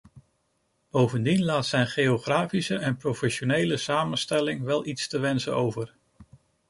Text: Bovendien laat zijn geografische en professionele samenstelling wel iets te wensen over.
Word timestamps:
Bovendien 0.91 1.43
laat 1.43 1.65
zijn 1.65 1.87
geografische 1.87 2.75
en 2.75 2.97
professionele 2.97 3.77
samenstelling 3.77 4.61
wel 4.63 4.85
iets 4.85 5.07
te 5.07 5.19
wensen 5.19 5.55
over. 5.55 5.93